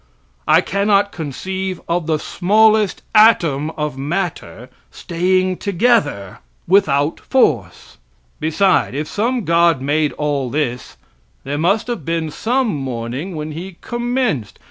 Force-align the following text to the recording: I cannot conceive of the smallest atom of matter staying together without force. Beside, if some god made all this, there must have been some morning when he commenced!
I 0.47 0.61
cannot 0.61 1.11
conceive 1.11 1.79
of 1.87 2.07
the 2.07 2.17
smallest 2.17 3.03
atom 3.13 3.69
of 3.77 3.99
matter 3.99 4.71
staying 4.89 5.57
together 5.57 6.39
without 6.67 7.19
force. 7.19 7.97
Beside, 8.39 8.95
if 8.95 9.07
some 9.07 9.45
god 9.45 9.79
made 9.79 10.11
all 10.13 10.49
this, 10.49 10.97
there 11.43 11.59
must 11.59 11.85
have 11.85 12.03
been 12.03 12.31
some 12.31 12.69
morning 12.69 13.35
when 13.35 13.51
he 13.51 13.77
commenced! 13.81 14.57